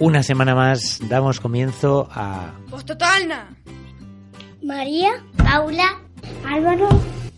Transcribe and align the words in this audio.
Una 0.00 0.22
semana 0.22 0.54
más 0.54 0.98
damos 1.10 1.40
comienzo 1.40 2.08
a 2.10 2.52
Postotalna. 2.70 3.54
María, 4.62 5.10
Paula, 5.36 6.00
Álvaro, 6.48 6.88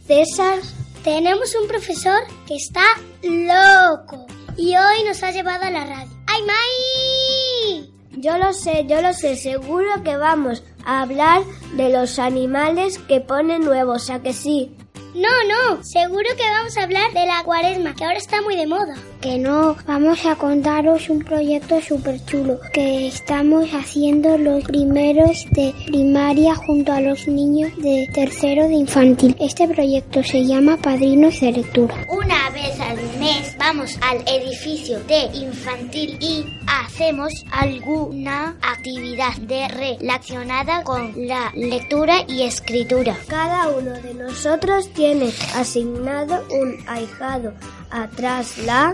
César. 0.06 0.60
Tenemos 1.02 1.56
un 1.60 1.66
profesor 1.66 2.20
que 2.46 2.54
está 2.54 2.84
loco 3.24 4.28
y 4.56 4.76
hoy 4.76 5.02
nos 5.04 5.20
ha 5.24 5.32
llevado 5.32 5.64
a 5.64 5.70
la 5.70 5.84
radio. 5.86 6.12
¡Ay, 6.28 6.42
Mai! 6.46 7.90
Yo 8.20 8.38
lo 8.38 8.52
sé, 8.52 8.86
yo 8.88 9.02
lo 9.02 9.12
sé, 9.12 9.34
seguro 9.34 10.04
que 10.04 10.16
vamos 10.16 10.62
a 10.84 11.02
hablar 11.02 11.42
de 11.76 11.88
los 11.88 12.20
animales 12.20 13.00
que 13.08 13.20
ponen 13.20 13.66
huevos, 13.66 14.08
¿a 14.08 14.22
que 14.22 14.32
sí? 14.32 14.76
No, 15.14 15.28
no, 15.46 15.84
seguro 15.84 16.24
que 16.36 16.42
vamos 16.42 16.76
a 16.78 16.84
hablar 16.84 17.12
de 17.12 17.26
la 17.26 17.42
cuaresma, 17.44 17.94
que 17.94 18.04
ahora 18.04 18.16
está 18.16 18.40
muy 18.40 18.56
de 18.56 18.66
moda. 18.66 18.94
Que 19.20 19.36
no, 19.36 19.76
vamos 19.86 20.24
a 20.24 20.36
contaros 20.36 21.10
un 21.10 21.18
proyecto 21.18 21.80
súper 21.82 22.24
chulo 22.24 22.58
que 22.72 23.08
estamos 23.08 23.68
haciendo 23.74 24.38
los 24.38 24.64
primeros 24.64 25.44
de 25.50 25.74
primaria 25.86 26.54
junto 26.54 26.92
a 26.92 27.00
los 27.02 27.28
niños 27.28 27.76
de 27.76 28.08
tercero 28.14 28.66
de 28.68 28.74
infantil. 28.74 29.36
Este 29.38 29.68
proyecto 29.68 30.22
se 30.24 30.46
llama 30.46 30.78
Padrinos 30.78 31.38
de 31.40 31.52
Lectura. 31.52 31.94
Una 32.08 32.48
vez 32.50 32.80
al 32.80 32.96
mes 33.22 33.56
vamos 33.56 33.96
al 34.00 34.18
edificio 34.26 34.98
de 35.04 35.26
infantil 35.32 36.18
y 36.20 36.44
hacemos 36.66 37.32
alguna 37.52 38.56
actividad 38.60 39.36
de 39.36 39.68
relacionada 39.68 40.82
con 40.82 41.12
la 41.28 41.52
lectura 41.54 42.24
y 42.26 42.42
escritura. 42.42 43.16
Cada 43.28 43.68
uno 43.68 43.92
de 43.92 44.14
nosotros 44.14 44.92
tiene 44.92 45.30
asignado 45.54 46.44
un 46.50 46.76
ahijado 46.88 47.52
atrás 47.92 48.58
la 48.58 48.92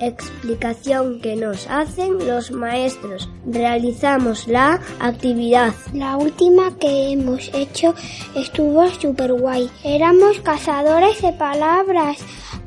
explicación 0.00 1.20
que 1.22 1.36
nos 1.36 1.66
hacen 1.66 2.26
los 2.26 2.50
maestros. 2.50 3.30
Realizamos 3.46 4.46
la 4.46 4.80
actividad. 4.98 5.72
La 5.94 6.18
última 6.18 6.76
que 6.78 7.12
hemos 7.12 7.50
hecho 7.54 7.94
estuvo 8.34 8.88
súper 8.90 9.32
guay. 9.32 9.70
Éramos 9.84 10.38
cazadores 10.40 11.22
de 11.22 11.32
palabras. 11.32 12.18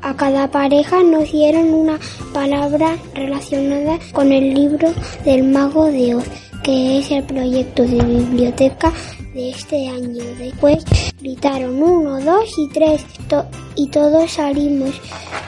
A 0.03 0.13
cada 0.17 0.51
pareja 0.51 1.01
nos 1.01 1.31
dieron 1.31 1.73
una 1.73 1.97
palabra 2.33 2.97
relacionada 3.15 3.97
con 4.11 4.33
el 4.33 4.53
libro 4.53 4.93
del 5.23 5.45
mago 5.45 5.85
de 5.85 6.15
Oz, 6.15 6.25
que 6.61 6.99
es 6.99 7.09
el 7.09 7.23
proyecto 7.23 7.83
de 7.83 8.03
biblioteca 8.03 8.91
de 9.33 9.51
este 9.51 9.87
año. 9.87 10.25
Después 10.37 10.83
gritaron 11.21 11.81
uno, 11.81 12.19
dos 12.19 12.53
y 12.57 12.67
tres 12.67 13.05
to 13.29 13.45
y 13.75 13.87
todos 13.87 14.29
salimos 14.29 14.91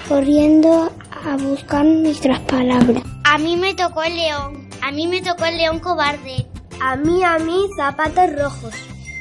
corriendo 0.08 0.90
a 1.26 1.36
buscar 1.36 1.84
nuestras 1.84 2.40
palabras. 2.40 3.04
A 3.26 3.38
mí 3.38 3.58
me 3.58 3.74
tocó 3.74 4.04
el 4.04 4.16
león. 4.16 4.70
A 4.82 4.90
mí 4.94 5.06
me 5.06 5.22
tocó 5.22 5.44
el 5.44 5.58
león 5.58 5.80
cobarde. 5.80 6.48
A 6.80 6.96
mí, 6.96 7.22
a 7.26 7.38
mí, 7.40 7.68
zapatos 7.76 8.34
rojos. 8.34 8.74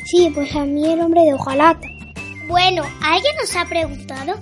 Sí, 0.04 0.30
pues 0.32 0.54
a 0.54 0.64
mí 0.64 0.86
el 0.86 1.00
hombre 1.00 1.22
de 1.22 1.34
hojalata. 1.34 1.88
Bueno, 2.46 2.84
¿alguien 3.02 3.34
nos 3.40 3.56
ha 3.56 3.64
preguntado 3.64 4.34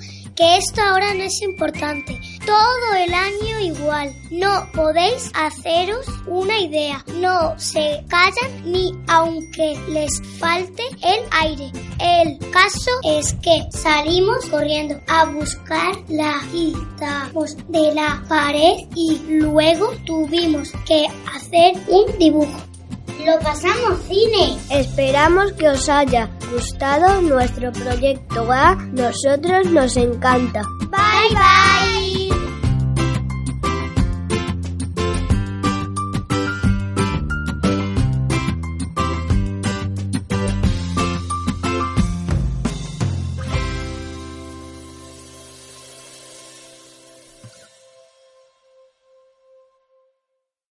que 0.43 0.57
esto 0.57 0.83
ahora 0.83 1.15
no 1.15 1.23
es 1.23 1.41
importante? 1.43 2.19
Todo 2.45 2.95
el 2.99 3.15
año 3.15 3.61
igual. 3.61 4.13
No 4.33 4.67
podéis 4.73 5.31
haceros 5.35 6.05
una 6.27 6.59
idea. 6.59 7.05
No 7.15 7.57
se 7.61 8.05
callan 8.09 8.73
ni 8.73 8.93
aunque 9.07 9.79
les 9.89 10.21
falte 10.41 10.83
el 11.05 11.23
aire. 11.31 11.71
El 12.01 12.39
caso 12.51 12.91
es 13.05 13.35
que 13.35 13.63
salimos 13.71 14.45
corriendo 14.47 15.01
a 15.07 15.27
buscar 15.27 15.95
la 16.09 16.41
quitamos 16.51 17.57
de 17.69 17.95
la 17.95 18.21
pared 18.29 18.89
y 18.97 19.21
luego 19.29 19.93
tuvimos 20.05 20.73
que 20.89 21.07
hacer 21.33 21.75
un 21.87 22.19
dibujo. 22.19 22.61
Lo 23.25 23.39
pasamos 23.39 24.01
cine. 24.09 24.59
Esperamos 24.71 25.53
que 25.53 25.69
os 25.69 25.89
haya 25.89 26.29
gustado 26.53 27.23
nuestro 27.23 27.73
proyecto. 27.73 28.51
A 28.53 28.75
nosotros 28.75 29.67
nos 29.71 29.97
encanta. 29.97 30.63
Bye 30.91 31.35
bye. 31.35 31.92